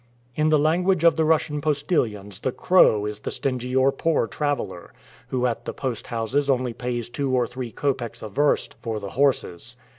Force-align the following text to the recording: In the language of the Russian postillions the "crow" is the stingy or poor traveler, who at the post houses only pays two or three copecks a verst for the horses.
In 0.35 0.49
the 0.49 0.57
language 0.57 1.03
of 1.03 1.15
the 1.15 1.25
Russian 1.25 1.61
postillions 1.61 2.39
the 2.39 2.51
"crow" 2.51 3.05
is 3.05 3.19
the 3.19 3.29
stingy 3.29 3.75
or 3.75 3.91
poor 3.91 4.25
traveler, 4.25 4.93
who 5.27 5.45
at 5.45 5.65
the 5.65 5.73
post 5.75 6.07
houses 6.07 6.49
only 6.49 6.73
pays 6.73 7.07
two 7.07 7.29
or 7.35 7.45
three 7.45 7.71
copecks 7.71 8.23
a 8.23 8.27
verst 8.27 8.73
for 8.81 8.99
the 8.99 9.11
horses. 9.11 9.77